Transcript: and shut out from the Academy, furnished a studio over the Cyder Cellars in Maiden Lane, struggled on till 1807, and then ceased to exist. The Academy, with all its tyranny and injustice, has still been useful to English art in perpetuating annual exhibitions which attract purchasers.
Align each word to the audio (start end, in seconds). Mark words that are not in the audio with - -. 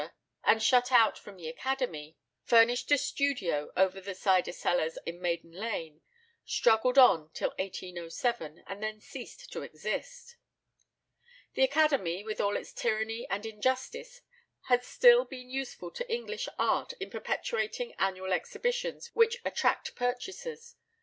and 0.43 0.63
shut 0.63 0.91
out 0.91 1.15
from 1.15 1.37
the 1.37 1.47
Academy, 1.47 2.17
furnished 2.41 2.91
a 2.91 2.97
studio 2.97 3.71
over 3.77 4.01
the 4.01 4.15
Cyder 4.15 4.51
Cellars 4.51 4.97
in 5.05 5.21
Maiden 5.21 5.51
Lane, 5.51 6.01
struggled 6.43 6.97
on 6.97 7.29
till 7.35 7.51
1807, 7.59 8.63
and 8.65 8.81
then 8.81 8.99
ceased 8.99 9.51
to 9.53 9.61
exist. 9.61 10.37
The 11.53 11.61
Academy, 11.65 12.23
with 12.23 12.41
all 12.41 12.57
its 12.57 12.73
tyranny 12.73 13.27
and 13.29 13.45
injustice, 13.45 14.21
has 14.63 14.87
still 14.87 15.23
been 15.23 15.51
useful 15.51 15.91
to 15.91 16.11
English 16.11 16.49
art 16.57 16.93
in 16.99 17.11
perpetuating 17.11 17.93
annual 17.99 18.33
exhibitions 18.33 19.11
which 19.13 19.37
attract 19.45 19.93
purchasers. 19.95 20.77